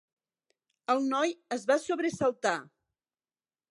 El 0.93 1.05
noi 1.13 1.35
es 1.59 1.69
va 1.73 1.79
sobresaltar. 1.87 2.59